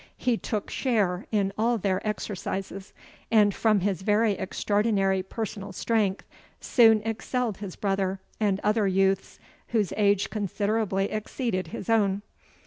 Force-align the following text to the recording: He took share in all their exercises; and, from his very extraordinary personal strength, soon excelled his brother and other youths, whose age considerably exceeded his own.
He 0.17 0.35
took 0.35 0.71
share 0.71 1.27
in 1.31 1.53
all 1.59 1.77
their 1.77 2.01
exercises; 2.07 2.91
and, 3.29 3.53
from 3.53 3.81
his 3.81 4.01
very 4.01 4.31
extraordinary 4.31 5.21
personal 5.21 5.71
strength, 5.73 6.25
soon 6.59 7.03
excelled 7.03 7.57
his 7.57 7.75
brother 7.75 8.19
and 8.39 8.59
other 8.63 8.87
youths, 8.87 9.37
whose 9.67 9.93
age 9.95 10.31
considerably 10.31 11.11
exceeded 11.11 11.67
his 11.67 11.87
own. 11.87 12.23